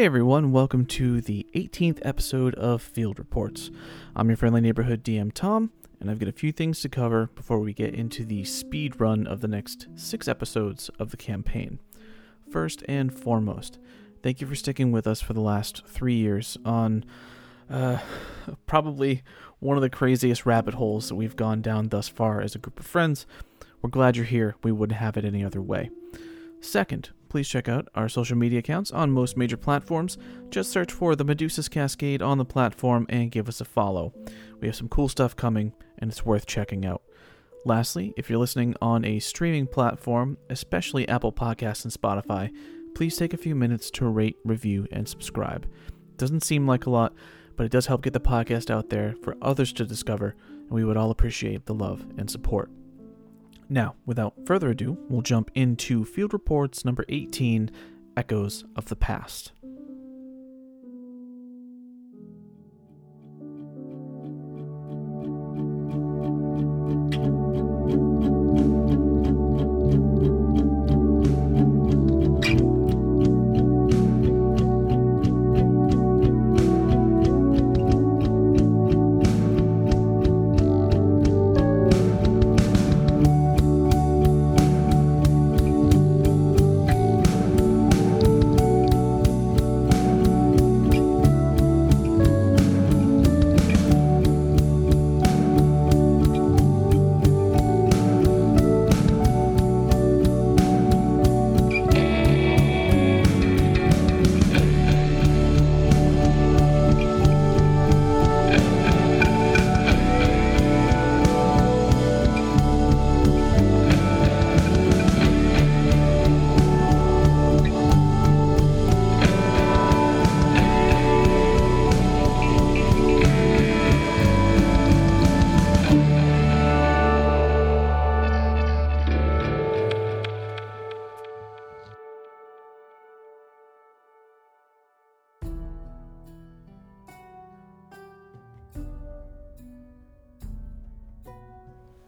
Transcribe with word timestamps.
Hey 0.00 0.06
everyone, 0.06 0.50
welcome 0.50 0.86
to 0.86 1.20
the 1.20 1.46
18th 1.54 1.98
episode 2.00 2.54
of 2.54 2.80
Field 2.80 3.18
Reports. 3.18 3.70
I'm 4.16 4.30
your 4.30 4.38
friendly 4.38 4.62
neighborhood 4.62 5.04
DM 5.04 5.30
Tom, 5.30 5.72
and 6.00 6.10
I've 6.10 6.18
got 6.18 6.30
a 6.30 6.32
few 6.32 6.52
things 6.52 6.80
to 6.80 6.88
cover 6.88 7.28
before 7.34 7.58
we 7.58 7.74
get 7.74 7.94
into 7.94 8.24
the 8.24 8.44
speed 8.44 8.98
run 8.98 9.26
of 9.26 9.42
the 9.42 9.46
next 9.46 9.88
six 9.96 10.26
episodes 10.26 10.88
of 10.98 11.10
the 11.10 11.18
campaign. 11.18 11.80
First 12.50 12.82
and 12.88 13.12
foremost, 13.12 13.78
thank 14.22 14.40
you 14.40 14.46
for 14.46 14.54
sticking 14.54 14.90
with 14.90 15.06
us 15.06 15.20
for 15.20 15.34
the 15.34 15.42
last 15.42 15.86
three 15.86 16.16
years 16.16 16.56
on 16.64 17.04
uh, 17.68 17.98
probably 18.66 19.22
one 19.58 19.76
of 19.76 19.82
the 19.82 19.90
craziest 19.90 20.46
rabbit 20.46 20.72
holes 20.72 21.10
that 21.10 21.16
we've 21.16 21.36
gone 21.36 21.60
down 21.60 21.90
thus 21.90 22.08
far 22.08 22.40
as 22.40 22.54
a 22.54 22.58
group 22.58 22.80
of 22.80 22.86
friends. 22.86 23.26
We're 23.82 23.90
glad 23.90 24.16
you're 24.16 24.24
here. 24.24 24.56
We 24.64 24.72
wouldn't 24.72 24.98
have 24.98 25.18
it 25.18 25.26
any 25.26 25.44
other 25.44 25.60
way. 25.60 25.90
Second, 26.62 27.10
please 27.30 27.48
check 27.48 27.68
out 27.68 27.88
our 27.94 28.08
social 28.08 28.36
media 28.36 28.58
accounts 28.58 28.90
on 28.90 29.10
most 29.10 29.36
major 29.36 29.56
platforms. 29.56 30.18
Just 30.50 30.70
search 30.70 30.92
for 30.92 31.16
the 31.16 31.24
Medusa's 31.24 31.68
Cascade 31.68 32.20
on 32.20 32.36
the 32.36 32.44
platform 32.44 33.06
and 33.08 33.30
give 33.30 33.48
us 33.48 33.60
a 33.60 33.64
follow. 33.64 34.12
We 34.60 34.68
have 34.68 34.76
some 34.76 34.88
cool 34.88 35.08
stuff 35.08 35.36
coming, 35.36 35.72
and 35.98 36.10
it's 36.10 36.26
worth 36.26 36.44
checking 36.44 36.84
out. 36.84 37.02
Lastly, 37.64 38.12
if 38.16 38.28
you're 38.28 38.38
listening 38.38 38.74
on 38.82 39.04
a 39.04 39.18
streaming 39.20 39.66
platform, 39.66 40.36
especially 40.50 41.08
Apple 41.08 41.32
Podcasts 41.32 41.84
and 41.84 41.92
Spotify, 41.92 42.50
please 42.94 43.16
take 43.16 43.32
a 43.32 43.38
few 43.38 43.54
minutes 43.54 43.90
to 43.92 44.06
rate, 44.06 44.36
review, 44.44 44.86
and 44.90 45.08
subscribe. 45.08 45.66
Doesn't 46.16 46.42
seem 46.42 46.66
like 46.66 46.86
a 46.86 46.90
lot, 46.90 47.14
but 47.56 47.64
it 47.64 47.72
does 47.72 47.86
help 47.86 48.02
get 48.02 48.12
the 48.12 48.20
podcast 48.20 48.70
out 48.70 48.90
there 48.90 49.14
for 49.22 49.36
others 49.40 49.72
to 49.74 49.86
discover, 49.86 50.34
and 50.48 50.70
we 50.70 50.84
would 50.84 50.96
all 50.96 51.10
appreciate 51.10 51.66
the 51.66 51.74
love 51.74 52.04
and 52.18 52.30
support. 52.30 52.70
Now, 53.72 53.94
without 54.04 54.34
further 54.46 54.70
ado, 54.70 54.98
we'll 55.08 55.22
jump 55.22 55.52
into 55.54 56.04
Field 56.04 56.32
Reports 56.32 56.84
number 56.84 57.04
18 57.08 57.70
Echoes 58.16 58.64
of 58.74 58.86
the 58.86 58.96
Past. 58.96 59.52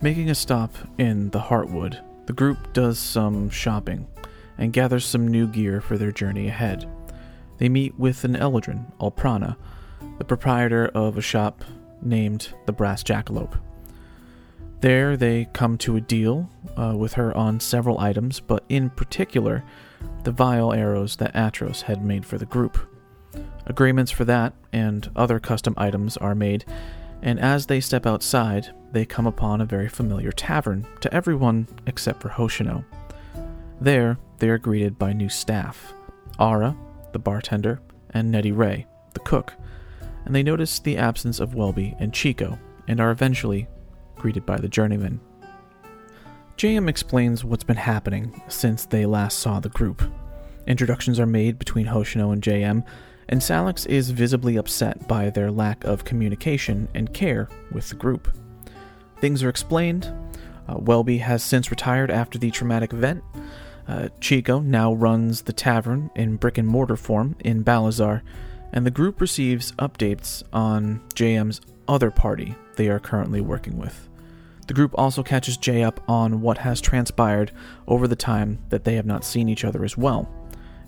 Making 0.03 0.31
a 0.31 0.35
stop 0.35 0.75
in 0.99 1.31
the 1.31 1.39
Heartwood, 1.39 2.03
the 2.27 2.33
group 2.33 2.73
does 2.73 2.99
some 2.99 3.49
shopping 3.51 4.09
and 4.59 4.73
gathers 4.73 5.07
some 5.07 5.29
new 5.29 5.47
gear 5.47 5.81
for 5.81 5.97
their 5.97 6.11
journey 6.11 6.49
ahead. 6.49 6.91
They 7.59 7.69
meet 7.69 7.97
with 7.97 8.25
an 8.25 8.35
Eldrin, 8.35 8.93
Alprana, 8.99 9.57
the 10.19 10.25
proprietor 10.25 10.89
of 10.89 11.17
a 11.17 11.23
shop 11.23 11.63
named 12.03 12.53
the 12.67 12.73
Brass 12.73 13.05
Jackalope. 13.05 13.57
There, 14.81 15.17
they 15.17 15.47
come 15.53 15.79
to 15.79 15.95
a 15.95 16.01
deal 16.01 16.51
uh, 16.77 16.97
with 16.97 17.13
her 17.13 17.33
on 17.37 17.61
several 17.61 18.01
items, 18.01 18.41
but 18.41 18.65
in 18.69 18.91
particular, 18.91 19.63
the 20.25 20.33
vile 20.33 20.73
arrows 20.73 21.15
that 21.19 21.33
Atros 21.35 21.83
had 21.83 22.05
made 22.05 22.27
for 22.27 22.39
the 22.39 22.47
group. 22.47 22.77
Agreements 23.67 24.11
for 24.11 24.25
that 24.25 24.53
and 24.73 25.09
other 25.15 25.39
custom 25.39 25.75
items 25.77 26.17
are 26.17 26.35
made, 26.35 26.65
and 27.23 27.39
as 27.39 27.67
they 27.67 27.81
step 27.81 28.07
outside, 28.07 28.75
they 28.93 29.07
come 29.07 29.27
upon 29.27 29.61
a 29.61 29.67
very 29.67 29.89
familiar 29.89 30.33
tavern 30.33 30.87
to 31.01 31.13
everyone 31.15 31.67
except 31.87 32.21
for 32.21 32.29
Hoshino. 32.29 32.85
There, 33.81 34.19
they 34.39 34.49
are 34.49 34.59
greeted 34.59 34.99
by 34.99 35.13
new 35.13 35.29
staff 35.29 35.95
Ara, 36.39 36.77
the 37.13 37.19
bartender, 37.19 37.81
and 38.11 38.31
Nettie 38.31 38.53
Ray, 38.53 38.87
the 39.15 39.21
cook, 39.21 39.55
and 40.25 40.35
they 40.35 40.43
notice 40.43 40.79
the 40.79 40.97
absence 40.97 41.41
of 41.41 41.55
Welby 41.55 41.95
and 41.99 42.13
Chico, 42.13 42.59
and 42.89 43.01
are 43.01 43.11
eventually 43.11 43.69
greeted 44.17 44.45
by 44.45 44.57
the 44.57 44.69
journeyman. 44.69 45.21
JM 46.57 46.89
explains 46.89 47.45
what's 47.45 47.65
been 47.65 47.77
happening 47.77 48.43
since 48.49 48.85
they 48.85 49.07
last 49.07 49.39
saw 49.39 49.59
the 49.61 49.69
group. 49.69 50.03
Introductions 50.67 51.19
are 51.19 51.27
made 51.27 51.59
between 51.59 51.87
Hoshino 51.87 52.33
and 52.33 52.43
JM, 52.43 52.85
and 53.33 53.43
Salix 53.43 53.87
is 53.87 54.11
visibly 54.11 54.57
upset 54.57 55.09
by 55.09 55.31
their 55.31 55.51
lack 55.51 55.85
of 55.85 56.05
communication 56.05 56.87
and 56.95 57.15
care 57.15 57.49
with 57.71 57.89
the 57.89 57.95
group. 57.95 58.31
Things 59.23 59.43
are 59.43 59.49
explained. 59.49 60.13
Uh, 60.69 60.77
Welby 60.77 61.17
has 61.17 61.43
since 61.43 61.71
retired 61.71 62.11
after 62.11 62.39
the 62.39 62.51
traumatic 62.51 62.93
event. 62.93 63.25
Uh, 63.89 64.11
Chico 64.21 64.61
now 64.61 64.93
runs 64.93 65.41
the 65.41 65.53
tavern 65.55 66.11
in 66.15 66.37
brick 66.37 66.59
and 66.59 66.69
mortar 66.69 66.95
form 66.95 67.35
in 67.41 67.63
Balazar, 67.63 68.23
and 68.71 68.85
the 68.85 68.91
group 68.91 69.19
receives 69.19 69.73
updates 69.73 70.43
on 70.53 71.01
JM's 71.15 71.63
other 71.89 72.11
party 72.11 72.55
they 72.77 72.91
are 72.91 73.01
currently 73.01 73.41
working 73.41 73.79
with. 73.79 74.11
The 74.67 74.75
group 74.75 74.95
also 74.99 75.23
catches 75.23 75.57
Jay 75.57 75.83
up 75.83 76.03
on 76.07 76.43
what 76.43 76.59
has 76.59 76.83
transpired 76.83 77.51
over 77.89 78.07
the 78.07 78.15
time 78.15 78.59
that 78.69 78.85
they 78.85 78.97
have 78.97 79.07
not 79.07 79.25
seen 79.25 79.49
each 79.49 79.65
other 79.65 79.87
as 79.87 79.97
well 79.97 80.31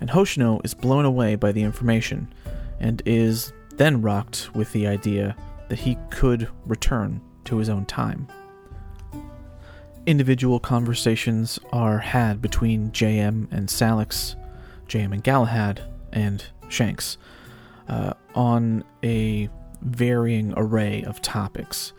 and 0.01 0.11
Hoshino 0.11 0.65
is 0.65 0.75
blown 0.75 1.05
away 1.05 1.35
by 1.37 1.53
the 1.53 1.63
information 1.63 2.33
and 2.81 3.03
is 3.07 3.53
then 3.77 4.03
rocked 4.03 4.55
with 4.55 4.73
the 4.73 4.87
idea 4.87 5.37
that 5.69 5.79
he 5.79 5.99
could 6.11 6.49
return 6.67 7.21
to 7.45 7.59
his 7.59 7.69
own 7.69 7.87
time. 7.87 8.29
Individual 10.07 10.61
conversations 10.61 11.59
are 11.73 11.99
had 11.99 12.43
between 12.43 12.91
JM 12.91 13.51
and 13.51 13.71
Salix, 13.71 14.37
JM 14.87 15.13
and 15.13 15.25
Galahad, 15.25 15.83
and 16.13 16.45
Shanks 16.69 17.17
uh, 17.89 18.13
on 18.35 18.85
a 19.03 19.49
varying 19.81 20.53
array 20.57 21.03
of 21.05 21.23
topics. 21.23 21.93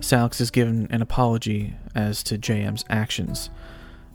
Salix 0.00 0.40
is 0.40 0.50
given 0.50 0.88
an 0.90 1.02
apology 1.02 1.74
as 1.94 2.22
to 2.24 2.38
JM's 2.38 2.84
actions. 2.88 3.50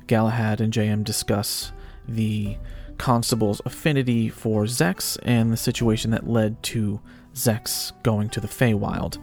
Galahad 0.07 0.59
and 0.61 0.73
JM 0.73 1.03
discuss 1.03 1.71
the 2.07 2.57
Constable's 2.97 3.61
affinity 3.65 4.29
for 4.29 4.63
Zechs 4.63 5.17
and 5.23 5.51
the 5.51 5.57
situation 5.57 6.11
that 6.11 6.27
led 6.27 6.61
to 6.63 6.99
Zechs 7.33 7.91
going 8.03 8.29
to 8.29 8.39
the 8.39 8.47
Feywild. 8.47 9.17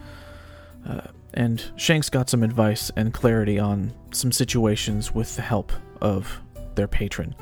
Uh, 0.86 1.02
and 1.32 1.72
Shanks 1.76 2.08
got 2.08 2.30
some 2.30 2.42
advice 2.42 2.90
and 2.96 3.12
clarity 3.12 3.58
on 3.58 3.92
some 4.12 4.32
situations 4.32 5.12
with 5.12 5.34
the 5.36 5.42
help 5.42 5.72
of 6.00 6.40
their 6.74 6.88
patron. 6.88 7.34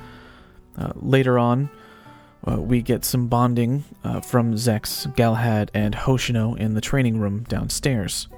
Uh, 0.76 0.92
later 0.96 1.38
on, 1.38 1.68
uh, 2.48 2.60
we 2.60 2.82
get 2.82 3.04
some 3.04 3.28
bonding 3.28 3.84
uh, 4.02 4.20
from 4.20 4.54
Zechs, 4.54 5.14
Galahad, 5.14 5.70
and 5.74 5.94
Hoshino 5.94 6.56
in 6.58 6.74
the 6.74 6.80
training 6.80 7.20
room 7.20 7.44
downstairs. 7.44 8.28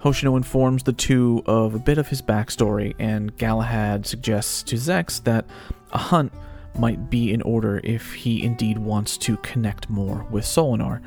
Hoshino 0.00 0.36
informs 0.36 0.84
the 0.84 0.92
two 0.92 1.42
of 1.46 1.74
a 1.74 1.78
bit 1.78 1.98
of 1.98 2.08
his 2.08 2.22
backstory, 2.22 2.94
and 2.98 3.36
Galahad 3.36 4.06
suggests 4.06 4.62
to 4.64 4.76
Zechs 4.76 5.22
that 5.24 5.44
a 5.92 5.98
hunt 5.98 6.32
might 6.78 7.10
be 7.10 7.32
in 7.32 7.42
order 7.42 7.80
if 7.82 8.14
he 8.14 8.42
indeed 8.42 8.78
wants 8.78 9.16
to 9.18 9.36
connect 9.38 9.88
more 9.88 10.26
with 10.30 10.44
Solinar. 10.44 11.00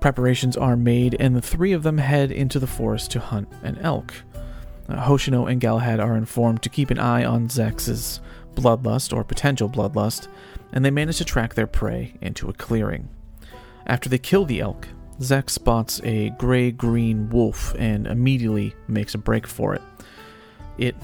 Preparations 0.00 0.56
are 0.56 0.76
made, 0.76 1.16
and 1.18 1.34
the 1.34 1.42
three 1.42 1.72
of 1.72 1.82
them 1.82 1.98
head 1.98 2.30
into 2.30 2.58
the 2.58 2.66
forest 2.66 3.10
to 3.12 3.20
hunt 3.20 3.48
an 3.62 3.78
elk. 3.78 4.12
Uh, 4.88 5.04
Hoshino 5.04 5.50
and 5.50 5.60
Galahad 5.60 6.00
are 6.00 6.16
informed 6.16 6.62
to 6.62 6.68
keep 6.68 6.90
an 6.90 6.98
eye 6.98 7.24
on 7.24 7.48
Zechs's 7.48 8.20
bloodlust 8.54 9.14
or 9.14 9.24
potential 9.24 9.68
bloodlust, 9.68 10.28
and 10.72 10.84
they 10.84 10.90
manage 10.90 11.18
to 11.18 11.24
track 11.24 11.54
their 11.54 11.66
prey 11.66 12.14
into 12.20 12.48
a 12.48 12.52
clearing. 12.52 13.08
After 13.86 14.08
they 14.08 14.18
kill 14.18 14.44
the 14.44 14.60
elk, 14.60 14.88
Zek 15.20 15.48
spots 15.48 16.00
a 16.04 16.30
gray 16.30 16.70
green 16.70 17.30
wolf 17.30 17.74
and 17.78 18.06
immediately 18.06 18.74
makes 18.86 19.14
a 19.14 19.18
break 19.18 19.46
for 19.46 19.74
it. 19.74 19.82
It 20.78 20.94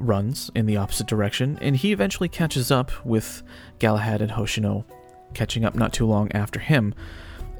runs 0.00 0.50
in 0.54 0.66
the 0.66 0.76
opposite 0.76 1.06
direction, 1.06 1.58
and 1.60 1.76
he 1.76 1.92
eventually 1.92 2.28
catches 2.28 2.70
up 2.70 2.90
with 3.04 3.42
Galahad 3.78 4.20
and 4.20 4.32
Hoshino, 4.32 4.84
catching 5.34 5.64
up 5.64 5.74
not 5.74 5.92
too 5.92 6.06
long 6.06 6.30
after 6.32 6.58
him, 6.58 6.94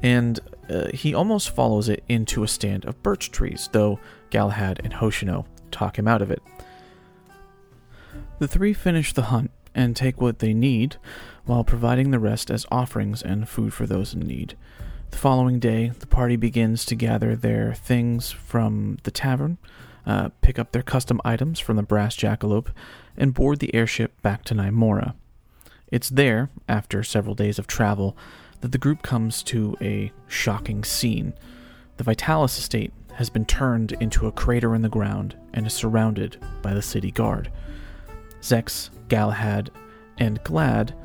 and 0.03 0.39
uh, 0.69 0.87
he 0.93 1.13
almost 1.13 1.51
follows 1.51 1.89
it 1.89 2.03
into 2.09 2.43
a 2.43 2.47
stand 2.47 2.85
of 2.85 3.01
birch 3.03 3.31
trees, 3.31 3.69
though 3.71 3.99
Galahad 4.29 4.81
and 4.83 4.93
Hoshino 4.93 5.45
talk 5.69 5.97
him 5.97 6.07
out 6.07 6.21
of 6.21 6.31
it. 6.31 6.41
The 8.39 8.47
three 8.47 8.73
finish 8.73 9.13
the 9.13 9.23
hunt 9.23 9.51
and 9.73 9.95
take 9.95 10.19
what 10.19 10.39
they 10.39 10.53
need, 10.53 10.97
while 11.45 11.63
providing 11.63 12.11
the 12.11 12.19
rest 12.19 12.49
as 12.49 12.65
offerings 12.71 13.21
and 13.21 13.47
food 13.47 13.73
for 13.73 13.85
those 13.85 14.13
in 14.13 14.21
need. 14.21 14.55
The 15.11 15.17
following 15.17 15.59
day, 15.59 15.91
the 15.99 16.07
party 16.07 16.35
begins 16.35 16.85
to 16.85 16.95
gather 16.95 17.35
their 17.35 17.73
things 17.73 18.31
from 18.31 18.97
the 19.03 19.11
tavern, 19.11 19.57
uh, 20.05 20.29
pick 20.41 20.57
up 20.57 20.71
their 20.71 20.81
custom 20.81 21.21
items 21.23 21.59
from 21.59 21.75
the 21.75 21.83
brass 21.83 22.15
jackalope, 22.15 22.69
and 23.17 23.33
board 23.33 23.59
the 23.59 23.73
airship 23.75 24.19
back 24.21 24.43
to 24.45 24.55
Naimora. 24.55 25.13
It's 25.91 26.09
there, 26.09 26.49
after 26.69 27.03
several 27.03 27.35
days 27.35 27.59
of 27.59 27.67
travel, 27.67 28.15
that 28.61 28.71
the 28.71 28.77
group 28.77 29.01
comes 29.01 29.43
to 29.43 29.75
a 29.81 30.11
shocking 30.27 30.83
scene. 30.83 31.33
The 31.97 32.03
Vitalis 32.03 32.57
estate 32.57 32.93
has 33.15 33.29
been 33.29 33.45
turned 33.45 33.91
into 33.93 34.27
a 34.27 34.31
crater 34.31 34.73
in 34.73 34.81
the 34.81 34.89
ground 34.89 35.35
and 35.53 35.67
is 35.67 35.73
surrounded 35.73 36.37
by 36.61 36.73
the 36.73 36.81
city 36.81 37.11
guard. 37.11 37.51
Zechs, 38.41 38.89
Galahad, 39.09 39.69
and 40.17 40.41
Glad 40.43 40.95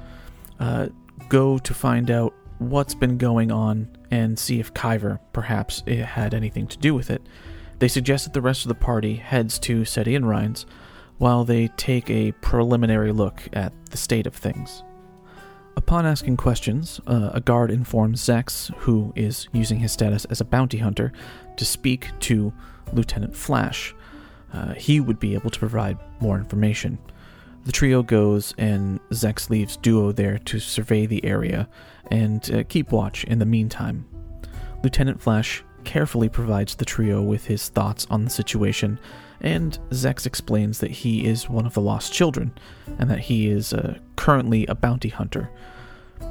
uh, 0.60 0.86
go 1.28 1.58
to 1.58 1.74
find 1.74 2.10
out 2.10 2.32
what's 2.58 2.94
been 2.94 3.18
going 3.18 3.50
on 3.50 3.88
and 4.10 4.38
see 4.38 4.60
if 4.60 4.72
Kyver 4.72 5.18
perhaps 5.32 5.82
had 5.86 6.32
anything 6.32 6.66
to 6.68 6.78
do 6.78 6.94
with 6.94 7.10
it. 7.10 7.22
They 7.78 7.88
suggest 7.88 8.24
that 8.24 8.32
the 8.32 8.40
rest 8.40 8.64
of 8.64 8.68
the 8.68 8.74
party 8.74 9.16
heads 9.16 9.58
to 9.60 9.84
Seti 9.84 10.14
and 10.14 10.28
Rhines 10.28 10.66
while 11.18 11.44
they 11.44 11.68
take 11.76 12.08
a 12.10 12.32
preliminary 12.32 13.12
look 13.12 13.42
at 13.52 13.72
the 13.90 13.96
state 13.96 14.26
of 14.26 14.34
things. 14.34 14.82
Upon 15.76 16.06
asking 16.06 16.38
questions, 16.38 17.00
uh, 17.06 17.30
a 17.34 17.40
guard 17.40 17.70
informs 17.70 18.22
Zechs, 18.22 18.74
who 18.78 19.12
is 19.14 19.48
using 19.52 19.78
his 19.78 19.92
status 19.92 20.24
as 20.26 20.40
a 20.40 20.44
bounty 20.44 20.78
hunter, 20.78 21.12
to 21.56 21.64
speak 21.64 22.10
to 22.20 22.52
Lieutenant 22.92 23.36
Flash. 23.36 23.94
Uh, 24.52 24.72
he 24.74 25.00
would 25.00 25.20
be 25.20 25.34
able 25.34 25.50
to 25.50 25.58
provide 25.58 25.98
more 26.20 26.38
information. 26.38 26.98
The 27.64 27.72
trio 27.72 28.02
goes, 28.02 28.54
and 28.56 29.00
Zechs 29.10 29.50
leaves 29.50 29.76
Duo 29.76 30.12
there 30.12 30.38
to 30.38 30.58
survey 30.58 31.04
the 31.04 31.24
area 31.24 31.68
and 32.10 32.50
uh, 32.54 32.64
keep 32.68 32.90
watch 32.90 33.24
in 33.24 33.38
the 33.38 33.44
meantime. 33.44 34.06
Lieutenant 34.82 35.20
Flash 35.20 35.62
carefully 35.86 36.28
provides 36.28 36.74
the 36.74 36.84
trio 36.84 37.22
with 37.22 37.46
his 37.46 37.70
thoughts 37.70 38.06
on 38.10 38.24
the 38.24 38.30
situation, 38.30 38.98
and 39.40 39.78
Zechs 39.90 40.26
explains 40.26 40.80
that 40.80 40.90
he 40.90 41.24
is 41.24 41.48
one 41.48 41.64
of 41.64 41.72
the 41.72 41.80
lost 41.80 42.12
children, 42.12 42.52
and 42.98 43.08
that 43.08 43.20
he 43.20 43.48
is 43.48 43.72
uh, 43.72 43.98
currently 44.16 44.66
a 44.66 44.74
bounty 44.74 45.08
hunter. 45.08 45.48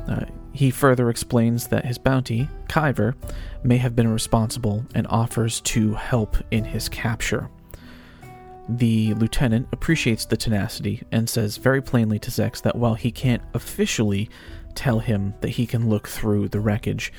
Uh, 0.08 0.26
he 0.52 0.70
further 0.70 1.10
explains 1.10 1.68
that 1.68 1.86
his 1.86 1.98
bounty, 1.98 2.48
Kyver, 2.68 3.16
may 3.64 3.78
have 3.78 3.96
been 3.96 4.12
responsible 4.12 4.86
and 4.94 5.08
offers 5.08 5.62
to 5.62 5.94
help 5.94 6.38
in 6.52 6.66
his 6.66 6.90
capture. 6.90 7.50
The 8.68 9.14
lieutenant 9.14 9.68
appreciates 9.72 10.26
the 10.26 10.38
tenacity 10.38 11.04
and 11.12 11.30
says 11.30 11.58
very 11.58 11.82
plainly 11.82 12.20
to 12.20 12.32
Zechs 12.32 12.62
that 12.64 12.76
while 12.76 12.96
he 12.96 13.12
can't 13.12 13.44
officially 13.54 14.30
tell 14.74 15.00
him 15.00 15.36
that 15.42 15.50
he 15.50 15.68
can 15.68 15.90
look 15.90 16.08
through 16.08 16.50
the 16.50 16.60
wreckage, 16.60 17.14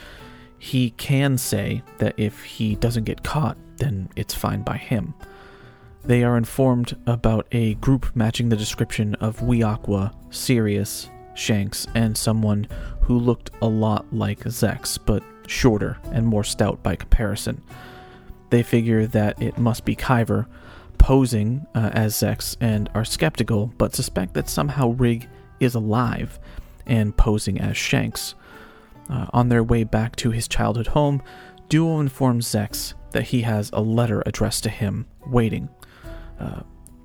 he 0.58 0.91
can 0.91 1.38
say 1.38 1.82
that 1.99 2.14
if 2.17 2.43
he 2.44 2.76
doesn't 2.76 3.05
get 3.05 3.23
caught, 3.23 3.56
then 3.76 4.08
it's 4.17 4.35
fine 4.35 4.62
by 4.62 4.76
him. 4.76 5.14
They 6.05 6.23
are 6.23 6.37
informed 6.37 6.97
about 7.06 7.47
a 7.53 7.75
group 7.75 8.14
matching 8.14 8.49
the 8.49 8.56
description 8.56 9.17
of 9.17 9.41
Weeaqua, 9.41 10.14
Sirius, 10.31 11.11
Shanks, 11.35 11.87
and 11.94 12.17
someone 12.17 12.69
who 13.03 13.19
looked 13.19 13.50
a 13.61 13.67
lot 13.67 14.06
like 14.12 14.41
Zechs, 14.44 14.99
but 15.05 15.23
shorter 15.47 15.99
and 16.12 16.26
more 16.26 16.44
stout 16.44 16.82
by 16.82 16.97
comparison. 16.97 17.62
They 18.50 18.62
figure 18.62 19.06
that 19.08 19.43
it 19.43 19.58
must 19.58 19.85
be 19.85 19.97
Kyver, 19.97 20.47
posing 20.99 21.67
uh, 21.75 21.91
as 21.93 22.14
Zechs 22.14 22.56
and 22.61 22.88
are 22.94 23.05
skeptical, 23.05 23.73
but 23.76 23.94
suspect 23.94 24.35
that 24.35 24.49
somehow 24.49 24.91
Rig 24.91 25.29
is 25.61 25.75
alive 25.75 26.38
and 26.87 27.17
posing 27.17 27.61
as 27.61 27.76
Shanks. 27.76 28.35
Uh, 29.08 29.26
on 29.32 29.49
their 29.49 29.62
way 29.62 29.85
back 29.85 30.17
to 30.17 30.31
his 30.31 30.49
childhood 30.49 30.88
home, 30.88 31.23
Duo 31.69 32.00
informs 32.00 32.47
Zechs 32.47 32.94
that 33.12 33.25
he 33.25 33.43
has 33.43 33.70
a 33.73 33.81
letter 33.81 34.23
addressed 34.26 34.64
to 34.64 34.70
him 34.70 35.06
waiting. 35.26 35.69
Uh, 36.38 36.61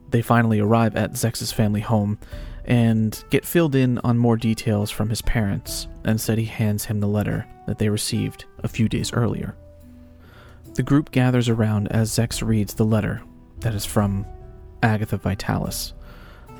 they 0.09 0.21
finally 0.21 0.59
arrive 0.59 0.95
at 0.95 1.13
Zechs's 1.13 1.51
family 1.51 1.81
home 1.81 2.19
and 2.65 3.23
get 3.29 3.45
filled 3.45 3.75
in 3.75 3.97
on 3.99 4.17
more 4.17 4.37
details 4.37 4.91
from 4.91 5.09
his 5.09 5.21
parents, 5.21 5.87
and 6.03 6.19
said 6.19 6.37
he 6.37 6.45
hands 6.45 6.85
him 6.85 6.99
the 6.99 7.07
letter 7.07 7.47
that 7.65 7.79
they 7.79 7.89
received 7.89 8.45
a 8.59 8.67
few 8.67 8.87
days 8.87 9.13
earlier. 9.13 9.55
The 10.75 10.83
group 10.83 11.11
gathers 11.11 11.49
around 11.49 11.87
as 11.89 12.11
Zechs 12.11 12.45
reads 12.45 12.73
the 12.73 12.85
letter 12.85 13.21
that 13.59 13.73
is 13.73 13.85
from 13.85 14.25
Agatha 14.83 15.17
Vitalis. 15.17 15.93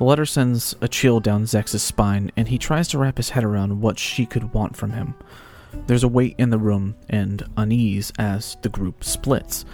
The 0.02 0.08
letter 0.08 0.26
sends 0.26 0.74
a 0.80 0.88
chill 0.88 1.20
down 1.20 1.44
Zechs's 1.44 1.80
spine, 1.80 2.32
and 2.36 2.48
he 2.48 2.58
tries 2.58 2.88
to 2.88 2.98
wrap 2.98 3.18
his 3.18 3.28
head 3.30 3.44
around 3.44 3.80
what 3.80 4.00
she 4.00 4.26
could 4.26 4.52
want 4.52 4.76
from 4.76 4.90
him. 4.90 5.14
There's 5.86 6.02
a 6.02 6.08
weight 6.08 6.34
in 6.38 6.50
the 6.50 6.58
room 6.58 6.96
and 7.08 7.40
unease 7.56 8.12
as 8.18 8.56
the 8.62 8.68
group 8.68 9.04
splits. 9.04 9.64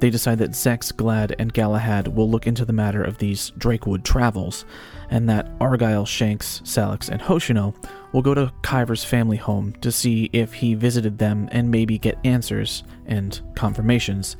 They 0.00 0.10
decide 0.10 0.36
that 0.40 0.50
Zechs, 0.50 0.94
Glad, 0.94 1.34
and 1.38 1.50
Galahad 1.50 2.08
will 2.08 2.30
look 2.30 2.46
into 2.46 2.66
the 2.66 2.74
matter 2.74 3.02
of 3.02 3.16
these 3.16 3.52
Drakewood 3.56 4.04
travels, 4.04 4.66
and 5.08 5.30
that 5.30 5.58
Arguile, 5.60 6.06
Shanks, 6.06 6.60
Salix, 6.64 7.08
and 7.08 7.22
Hoshino 7.22 7.74
will 8.12 8.20
go 8.20 8.34
to 8.34 8.52
Kyver's 8.62 9.02
family 9.02 9.38
home 9.38 9.72
to 9.80 9.90
see 9.90 10.28
if 10.34 10.52
he 10.52 10.74
visited 10.74 11.16
them 11.16 11.48
and 11.52 11.70
maybe 11.70 11.96
get 11.96 12.18
answers 12.22 12.84
and 13.06 13.40
confirmations 13.54 14.36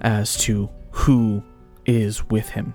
as 0.00 0.38
to 0.38 0.70
who 0.90 1.42
is 1.84 2.24
with 2.30 2.48
him. 2.48 2.72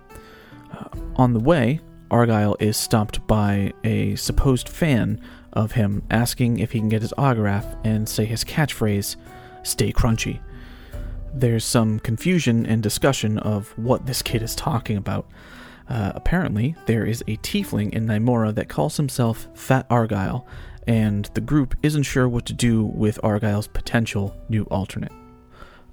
On 1.15 1.33
the 1.33 1.39
way, 1.39 1.79
Arguile 2.09 2.55
is 2.59 2.77
stopped 2.77 3.25
by 3.27 3.73
a 3.83 4.15
supposed 4.15 4.67
fan 4.67 5.21
of 5.53 5.73
him 5.73 6.03
asking 6.09 6.59
if 6.59 6.71
he 6.71 6.79
can 6.79 6.89
get 6.89 7.01
his 7.01 7.13
autograph 7.17 7.65
and 7.83 8.07
say 8.07 8.25
his 8.25 8.43
catchphrase, 8.43 9.15
Stay 9.63 9.91
crunchy. 9.91 10.39
There's 11.33 11.65
some 11.65 11.99
confusion 11.99 12.65
and 12.65 12.81
discussion 12.81 13.37
of 13.39 13.77
what 13.77 14.05
this 14.05 14.21
kid 14.21 14.41
is 14.41 14.55
talking 14.55 14.97
about. 14.97 15.29
Uh, 15.87 16.13
apparently, 16.15 16.75
there 16.85 17.05
is 17.05 17.21
a 17.27 17.37
tiefling 17.37 17.93
in 17.93 18.05
Naimora 18.05 18.53
that 18.55 18.69
calls 18.69 18.97
himself 18.97 19.47
Fat 19.53 19.87
Arguile, 19.89 20.45
and 20.87 21.25
the 21.33 21.41
group 21.41 21.75
isn't 21.83 22.03
sure 22.03 22.29
what 22.29 22.45
to 22.45 22.53
do 22.53 22.85
with 22.85 23.19
Arguile's 23.23 23.67
potential 23.67 24.35
new 24.49 24.63
alternate. 24.65 25.11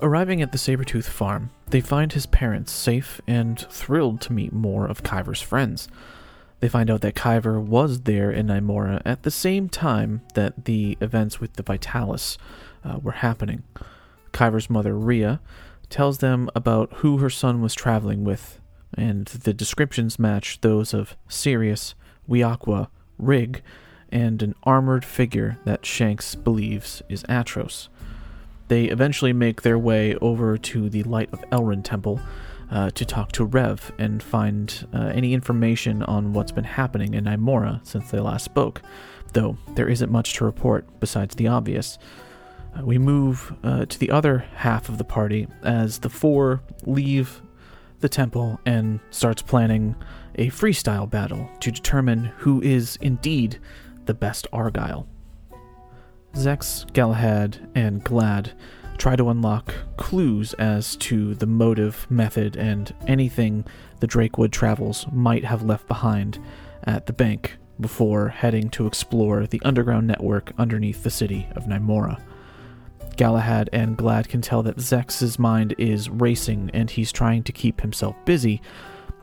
Arriving 0.03 0.43
at 0.43 0.53
the 0.53 0.59
Sabretooth 0.59 1.07
farm, 1.07 1.50
they 1.71 1.81
find 1.81 2.12
his 2.12 2.26
parents 2.26 2.71
safe 2.71 3.19
and 3.26 3.59
thrilled 3.71 4.21
to 4.21 4.33
meet 4.33 4.53
more 4.53 4.87
of 4.87 5.03
Kyver's 5.03 5.41
friends. 5.41 5.88
They 6.61 6.69
find 6.69 6.91
out 6.91 7.00
that 7.00 7.15
Kyver 7.15 7.59
was 7.59 8.03
there 8.03 8.31
in 8.31 8.49
Naimora 8.49 9.00
at 9.07 9.23
the 9.23 9.31
same 9.31 9.71
time 9.71 10.21
that 10.35 10.67
the 10.67 10.99
events 11.00 11.41
with 11.41 11.55
the 11.55 11.62
Vitalis 11.62 12.37
uh, 12.85 12.99
were 13.03 13.12
happening. 13.12 13.62
Kyver's 14.33 14.69
mother, 14.69 14.95
Ria, 14.95 15.41
tells 15.88 16.19
them 16.19 16.50
about 16.55 16.93
who 16.97 17.19
her 17.19 17.31
son 17.31 17.62
was 17.62 17.75
traveling 17.75 18.23
with, 18.23 18.61
and 18.95 19.26
the 19.26 19.55
descriptions 19.55 20.19
match 20.19 20.61
those 20.61 20.93
of 20.93 21.17
Sirius, 21.26 21.95
Weeaqua, 22.29 22.88
Rig, 23.19 23.62
and 24.11 24.43
an 24.43 24.55
armored 24.62 25.07
figure 25.07 25.59
that 25.65 25.87
Shanks 25.87 26.35
believes 26.35 27.03
is 27.09 27.23
Atros. 27.25 27.88
They 28.68 28.87
eventually 28.87 29.32
make 29.32 29.62
their 29.62 29.78
way 29.78 30.16
over 30.16 30.56
to 30.58 30.88
the 30.88 31.02
Light 31.04 31.32
of 31.32 31.40
Elrond 31.50 31.85
temple 31.85 32.20
uh, 32.70 32.90
to 32.90 33.04
talk 33.04 33.32
to 33.32 33.44
Rev 33.44 33.92
and 33.99 34.23
find 34.23 34.87
uh, 34.92 35.12
any 35.14 35.35
information 35.35 36.02
on 36.02 36.32
what's 36.32 36.52
been 36.52 36.64
happening 36.64 37.14
in 37.14 37.25
Naimora 37.25 37.87
since 37.87 38.11
they 38.11 38.18
last 38.18 38.44
spoke, 38.44 38.82
though 39.32 39.56
there 39.75 39.88
isn't 39.88 40.11
much 40.11 40.35
to 40.35 40.44
report 40.44 40.85
besides 41.00 41.37
the 41.37 41.46
obvious. 41.46 41.99
Uh, 42.76 42.85
we 42.85 42.99
move 42.99 43.54
uh, 43.62 43.87
to 43.87 43.99
the 43.99 44.11
other 44.11 44.38
half 44.54 44.88
of 44.88 44.99
the 44.99 45.04
party 45.04 45.46
as 45.62 45.99
the 45.99 46.11
four 46.11 46.61
leave 46.85 47.40
the 48.00 48.08
temple 48.08 48.61
and 48.66 49.00
starts 49.11 49.42
planning 49.42 49.94
a 50.35 50.49
freestyle 50.49 51.08
battle 51.08 51.49
to 51.61 51.70
determine 51.70 52.25
who 52.38 52.61
is 52.61 52.99
indeed 53.00 53.58
the 54.04 54.14
best 54.14 54.46
Arguile. 54.52 55.06
Zechs, 56.37 56.85
Galahad, 56.93 57.66
and 57.75 58.05
Glad 58.05 58.52
try 58.99 59.16
to 59.16 59.31
unlock 59.31 59.75
clues 59.97 60.52
as 60.55 60.97
to 60.97 61.35
the 61.35 61.47
motive, 61.47 62.07
method, 62.11 62.57
and 62.57 62.95
anything 63.07 63.64
the 64.00 64.07
Drakewood 64.07 64.52
travels 64.52 65.07
might 65.12 65.45
have 65.45 65.62
left 65.62 65.88
behind 65.88 66.38
at 66.85 67.07
the 67.07 67.12
bank 67.12 67.57
before 67.81 68.28
heading 68.28 68.69
to 68.71 68.87
explore 68.87 69.47
the 69.47 69.61
underground 69.64 70.07
network 70.07 70.52
underneath 70.59 71.02
the 71.02 71.11
city 71.11 71.47
of 71.57 71.64
Nymora. 71.64 72.21
Galahad 73.16 73.71
and 73.73 73.97
Glad 73.97 74.28
can 74.28 74.43
tell 74.43 74.62
that 74.62 74.76
Zechs's 74.76 75.38
mind 75.38 75.75
is 75.78 76.11
racing 76.11 76.71
and 76.75 76.90
he's 76.90 77.12
trying 77.12 77.43
to 77.45 77.52
keep 77.52 77.81
himself 77.81 78.14
busy, 78.26 78.61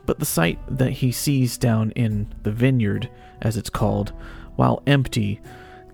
but 0.04 0.18
the 0.18 0.24
sight 0.24 0.58
that 0.68 0.90
he 0.90 1.12
sees 1.12 1.58
down 1.58 1.92
in 1.92 2.32
the 2.42 2.52
vineyard, 2.52 3.08
as 3.40 3.56
it's 3.56 3.70
called, 3.70 4.12
while 4.56 4.82
empty, 4.86 5.40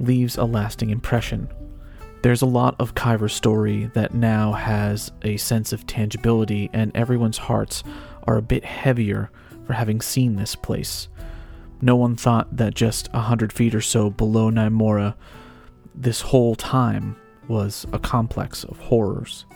leaves 0.00 0.37
a 0.37 0.45
lasting 0.45 0.90
impression. 0.90 1.49
There's 2.23 2.42
a 2.42 2.47
lot 2.47 2.75
of 2.78 2.95
Kyver's 2.95 3.33
story 3.33 3.90
that 3.95 4.14
now 4.14 4.52
has 4.52 5.12
a 5.23 5.37
sense 5.37 5.73
of 5.73 5.87
tangibility, 5.87 6.69
and 6.73 6.90
everyone's 6.95 7.38
hearts 7.38 7.85
are 8.25 8.37
a 8.37 8.42
bit 8.42 8.64
heavier 8.64 9.30
for 9.66 9.73
having 9.73 10.00
seen 10.00 10.37
this 10.37 10.54
place. 10.54 11.09
No 11.80 11.97
one 11.97 12.16
thought 12.16 12.57
that 12.57 12.75
just 12.75 13.09
a 13.14 13.21
hundred 13.21 13.52
feet 13.52 13.75
or 13.75 13.80
so 13.80 14.11
below 14.11 14.50
Nymora, 14.50 15.14
this 15.95 16.21
whole 16.21 16.54
time 16.54 17.16
was 17.49 17.87
a 17.92 17.99
complex 17.99 18.64
of 18.64 18.78
horrors. 18.78 19.47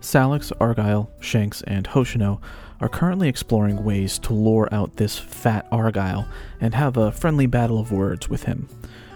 Salix, 0.00 0.52
Arguile, 0.60 1.08
Shanks, 1.20 1.62
and 1.62 1.86
Hoshino 1.86 2.40
are 2.80 2.88
currently 2.88 3.28
exploring 3.28 3.84
ways 3.84 4.18
to 4.20 4.32
lure 4.32 4.68
out 4.72 4.96
this 4.96 5.18
fat 5.18 5.68
Arguile 5.70 6.26
and 6.60 6.74
have 6.74 6.96
a 6.96 7.12
friendly 7.12 7.46
battle 7.46 7.78
of 7.78 7.92
words 7.92 8.28
with 8.28 8.44
him. 8.44 8.68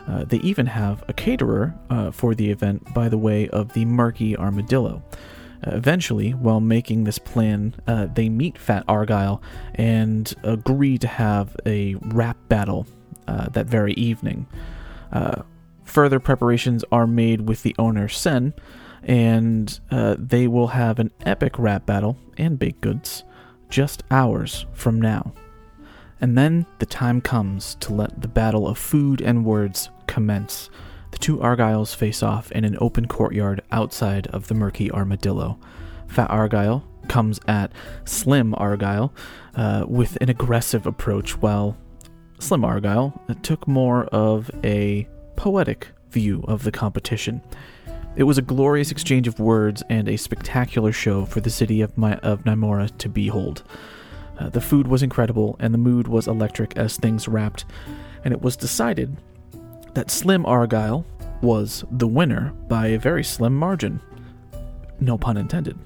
Uh, 0.06 0.24
they 0.24 0.38
even 0.38 0.66
have 0.66 1.04
a 1.08 1.12
caterer 1.12 1.74
uh, 1.90 2.10
for 2.10 2.34
the 2.34 2.50
event 2.50 2.92
by 2.92 3.08
the 3.08 3.18
way 3.18 3.48
of 3.48 3.72
the 3.72 3.84
murky 3.84 4.36
armadillo. 4.36 5.02
Uh, 5.66 5.70
eventually, 5.70 6.32
while 6.32 6.60
making 6.60 7.04
this 7.04 7.18
plan, 7.18 7.74
uh, 7.86 8.06
they 8.12 8.28
meet 8.28 8.58
Fat 8.58 8.84
Arguile 8.86 9.40
and 9.74 10.34
agree 10.42 10.98
to 10.98 11.06
have 11.06 11.56
a 11.64 11.94
rap 12.06 12.36
battle 12.48 12.86
uh, 13.28 13.48
that 13.50 13.66
very 13.66 13.92
evening. 13.94 14.46
Further 15.84 16.20
preparations 16.20 16.84
are 16.90 17.06
made 17.06 17.42
with 17.48 17.62
the 17.62 17.74
owner, 17.78 18.08
Sen, 18.08 18.54
and 19.02 19.78
they 19.90 20.48
will 20.48 20.68
have 20.68 20.98
an 20.98 21.10
epic 21.26 21.58
rap 21.58 21.84
battle 21.84 22.16
and 22.38 22.58
baked 22.58 22.80
goods 22.80 23.24
just 23.68 24.02
hours 24.10 24.64
from 24.72 25.00
now. 25.00 25.34
And 26.20 26.38
then 26.38 26.66
the 26.78 26.86
time 26.86 27.20
comes 27.20 27.74
to 27.80 27.92
let 27.92 28.22
the 28.22 28.28
battle 28.28 28.68
of 28.68 28.78
food 28.78 29.20
and 29.20 29.44
words 29.44 29.90
commence. 30.06 30.70
The 31.10 31.18
two 31.18 31.38
Arguiles 31.38 31.94
face 31.94 32.22
off 32.22 32.50
in 32.52 32.64
an 32.64 32.76
open 32.80 33.06
courtyard 33.06 33.62
outside 33.70 34.26
of 34.28 34.48
the 34.48 34.54
murky 34.54 34.90
armadillo. 34.90 35.58
Fat 36.08 36.30
Arguile 36.30 36.82
comes 37.08 37.40
at 37.48 37.72
Slim 38.04 38.52
Arguile 38.54 39.12
uh, 39.54 39.84
with 39.86 40.16
an 40.20 40.28
aggressive 40.28 40.86
approach, 40.86 41.40
while 41.40 41.76
Slim 42.38 42.62
Arguile 42.62 43.42
took 43.42 43.68
more 43.68 44.04
of 44.06 44.50
a 44.64 45.06
poetic 45.36 45.88
view 46.10 46.44
of 46.48 46.64
the 46.64 46.72
competition. 46.72 47.40
It 48.14 48.24
was 48.24 48.36
a 48.36 48.42
glorious 48.42 48.90
exchange 48.90 49.26
of 49.26 49.40
words 49.40 49.82
and 49.88 50.08
a 50.08 50.18
spectacular 50.18 50.92
show 50.92 51.24
for 51.24 51.40
the 51.40 51.50
city 51.50 51.80
of, 51.80 51.96
My- 51.96 52.16
of 52.16 52.44
Nymora 52.44 52.96
to 52.98 53.08
behold. 53.08 53.62
Uh, 54.38 54.48
the 54.48 54.60
food 54.60 54.86
was 54.86 55.02
incredible, 55.02 55.56
and 55.60 55.72
the 55.72 55.78
mood 55.78 56.08
was 56.08 56.26
electric 56.26 56.76
as 56.76 56.96
things 56.96 57.28
wrapped, 57.28 57.64
and 58.24 58.32
it 58.32 58.42
was 58.42 58.56
decided 58.56 59.16
that 59.94 60.10
Slim 60.10 60.44
Arguile 60.44 61.04
was 61.42 61.84
the 61.90 62.06
winner 62.06 62.52
by 62.68 62.88
a 62.88 62.98
very 62.98 63.24
slim 63.24 63.54
margin. 63.54 64.00
No 65.00 65.18
pun 65.18 65.36
intended. 65.36 65.78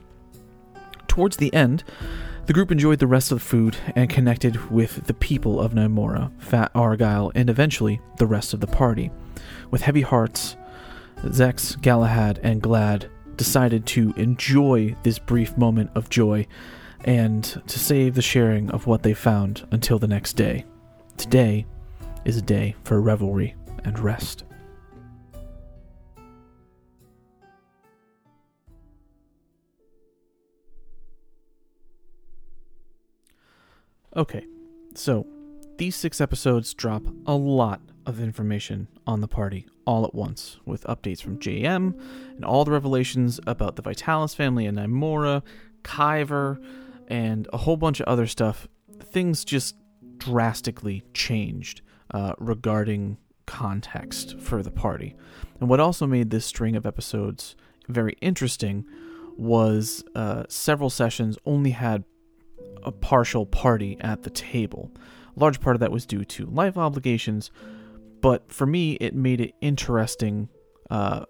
Towards 1.08 1.38
the 1.38 1.52
end, 1.54 1.82
the 2.44 2.52
group 2.52 2.70
enjoyed 2.70 2.98
the 2.98 3.06
rest 3.06 3.32
of 3.32 3.38
the 3.38 3.44
food 3.44 3.76
and 3.96 4.08
connected 4.08 4.70
with 4.70 5.06
the 5.06 5.14
people 5.14 5.60
of 5.60 5.72
Nymora, 5.72 6.30
Fat 6.40 6.72
Arguile, 6.74 7.32
and 7.34 7.50
eventually 7.50 8.00
the 8.18 8.26
rest 8.26 8.54
of 8.54 8.60
the 8.60 8.66
party. 8.66 9.10
With 9.70 9.82
heavy 9.82 10.02
hearts, 10.02 10.56
Zechs, 11.24 11.80
Galahad, 11.80 12.38
and 12.42 12.62
Glad 12.62 13.10
decided 13.36 13.86
to 13.86 14.14
enjoy 14.16 14.94
this 15.02 15.18
brief 15.18 15.56
moment 15.56 15.90
of 15.94 16.10
joy 16.10 16.46
and 17.04 17.44
to 17.66 17.78
save 17.78 18.14
the 18.14 18.22
sharing 18.22 18.70
of 18.70 18.86
what 18.86 19.02
they 19.02 19.14
found 19.14 19.66
until 19.70 19.98
the 19.98 20.06
next 20.06 20.34
day. 20.34 20.64
Today 21.16 21.66
is 22.24 22.36
a 22.36 22.42
day 22.42 22.76
for 22.84 23.00
revelry 23.00 23.54
and 23.86 23.98
rest. 23.98 24.44
Okay, 34.16 34.46
so 34.94 35.26
these 35.76 35.94
six 35.94 36.20
episodes 36.20 36.74
drop 36.74 37.02
a 37.26 37.34
lot 37.34 37.80
of 38.06 38.18
information 38.18 38.88
on 39.06 39.20
the 39.20 39.28
party 39.28 39.66
all 39.84 40.04
at 40.04 40.14
once, 40.14 40.58
with 40.64 40.84
updates 40.84 41.20
from 41.20 41.38
JM 41.38 42.00
and 42.34 42.44
all 42.44 42.64
the 42.64 42.72
revelations 42.72 43.38
about 43.46 43.76
the 43.76 43.82
Vitalis 43.82 44.34
family 44.34 44.66
and 44.66 44.78
Nymora, 44.78 45.42
Kyver, 45.82 46.58
and 47.08 47.46
a 47.52 47.58
whole 47.58 47.76
bunch 47.76 48.00
of 48.00 48.06
other 48.06 48.26
stuff. 48.26 48.66
Things 49.00 49.44
just 49.44 49.76
drastically 50.16 51.04
changed 51.12 51.82
uh, 52.12 52.32
regarding 52.38 53.18
context 53.46 54.38
for 54.38 54.62
the 54.62 54.70
party. 54.70 55.16
And 55.60 55.68
what 55.68 55.80
also 55.80 56.06
made 56.06 56.30
this 56.30 56.44
string 56.44 56.76
of 56.76 56.86
episodes 56.86 57.56
very 57.88 58.16
interesting 58.20 58.84
was 59.36 60.04
uh, 60.14 60.44
several 60.48 60.90
sessions 60.90 61.38
only 61.44 61.70
had 61.70 62.04
a 62.82 62.92
partial 62.92 63.46
party 63.46 63.96
at 64.00 64.22
the 64.22 64.30
table. 64.30 64.90
A 65.36 65.40
large 65.40 65.60
part 65.60 65.76
of 65.76 65.80
that 65.80 65.92
was 65.92 66.06
due 66.06 66.24
to 66.24 66.46
life 66.46 66.76
obligations, 66.76 67.50
but 68.20 68.50
for 68.50 68.66
me, 68.66 68.92
it 68.94 69.14
made 69.14 69.40
it 69.40 69.54
interesting, 69.60 70.48
uh, 70.90 71.26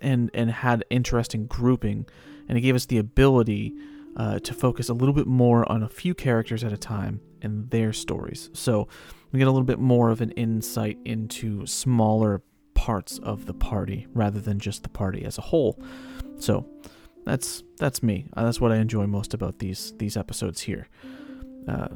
and 0.00 0.30
and 0.34 0.50
had 0.50 0.84
interesting 0.90 1.46
grouping, 1.46 2.06
and 2.48 2.58
it 2.58 2.62
gave 2.62 2.74
us 2.74 2.86
the 2.86 2.98
ability 2.98 3.74
uh, 4.16 4.38
to 4.40 4.54
focus 4.54 4.88
a 4.88 4.94
little 4.94 5.14
bit 5.14 5.26
more 5.26 5.70
on 5.70 5.82
a 5.82 5.88
few 5.88 6.14
characters 6.14 6.64
at 6.64 6.72
a 6.72 6.76
time 6.76 7.20
and 7.42 7.70
their 7.70 7.92
stories. 7.92 8.50
So 8.52 8.88
we 9.32 9.38
get 9.38 9.48
a 9.48 9.50
little 9.50 9.66
bit 9.66 9.78
more 9.78 10.10
of 10.10 10.20
an 10.20 10.30
insight 10.32 10.98
into 11.04 11.66
smaller 11.66 12.42
parts 12.74 13.18
of 13.18 13.46
the 13.46 13.54
party 13.54 14.06
rather 14.12 14.40
than 14.40 14.58
just 14.58 14.82
the 14.82 14.88
party 14.88 15.24
as 15.24 15.38
a 15.38 15.42
whole. 15.42 15.80
So 16.38 16.66
that's 17.24 17.62
that's 17.78 18.02
me. 18.02 18.26
Uh, 18.36 18.44
that's 18.44 18.60
what 18.60 18.72
I 18.72 18.76
enjoy 18.76 19.06
most 19.06 19.34
about 19.34 19.58
these 19.58 19.94
these 19.98 20.16
episodes 20.16 20.62
here. 20.62 20.88
Uh, 21.68 21.88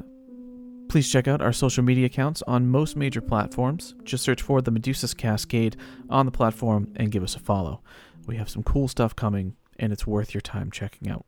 Please 0.87 1.11
check 1.11 1.27
out 1.27 1.41
our 1.41 1.51
social 1.51 1.83
media 1.83 2.05
accounts 2.05 2.41
on 2.43 2.67
most 2.67 2.95
major 2.95 3.19
platforms. 3.19 3.95
Just 4.03 4.23
search 4.23 4.41
for 4.41 4.61
the 4.61 4.71
Medusa's 4.71 5.13
Cascade 5.13 5.75
on 6.09 6.25
the 6.25 6.31
platform 6.31 6.93
and 6.95 7.11
give 7.11 7.23
us 7.23 7.35
a 7.35 7.39
follow. 7.39 7.81
We 8.27 8.37
have 8.37 8.49
some 8.49 8.63
cool 8.63 8.87
stuff 8.87 9.15
coming, 9.15 9.55
and 9.77 9.91
it's 9.91 10.07
worth 10.07 10.33
your 10.33 10.41
time 10.41 10.71
checking 10.71 11.09
out. 11.09 11.25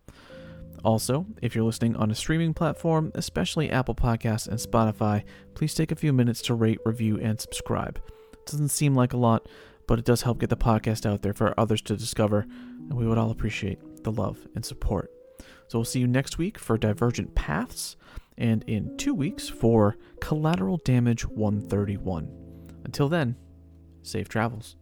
Also, 0.84 1.26
if 1.42 1.56
you're 1.56 1.66
listening 1.66 1.96
on 1.96 2.12
a 2.12 2.16
streaming 2.16 2.54
platform, 2.54 3.12
especially 3.16 3.70
Apple 3.70 3.96
Podcasts 3.96 4.48
and 4.48 4.60
Spotify, 4.60 5.24
please 5.56 5.74
take 5.74 5.92
a 5.92 5.96
few 5.96 6.14
minutes 6.14 6.42
to 6.44 6.54
rate, 6.54 6.80
review, 6.86 7.20
and 7.20 7.40
subscribe. 7.40 8.02
It 8.34 8.46
doesn't 8.46 8.70
seem 8.70 8.96
like 8.96 9.14
a 9.14 9.18
lot, 9.18 9.48
but 9.88 10.00
it 10.00 10.06
does 10.06 10.22
help 10.22 10.40
get 10.40 10.50
the 10.50 10.58
podcast 10.58 11.06
out 11.06 11.22
there 11.22 11.34
for 11.34 11.60
others 11.60 11.82
to 11.84 11.98
discover, 11.98 12.46
and 12.90 12.94
we 12.94 13.08
would 13.08 13.18
all 13.18 13.32
appreciate 13.32 14.04
the 14.04 14.12
love 14.12 14.38
and 14.56 14.64
support. 14.64 15.12
So 15.68 15.80
we'll 15.80 15.86
see 15.86 16.00
you 16.00 16.08
next 16.08 16.38
week 16.38 16.58
for 16.58 16.78
Divergent 16.78 17.36
Paths 17.36 17.98
and 18.38 18.64
in 18.68 18.96
two 18.98 19.14
weeks 19.14 19.50
for 19.50 19.98
Collateral 20.22 20.78
Damage 20.86 21.26
131. 21.26 22.32
Until 22.86 23.10
then, 23.10 23.36
safe 24.04 24.30
travels. 24.30 24.78